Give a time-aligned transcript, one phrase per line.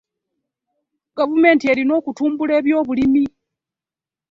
[1.17, 3.23] Gavumenti erina okutumbula ebyobulimi.